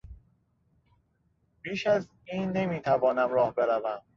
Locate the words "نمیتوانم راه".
2.51-3.55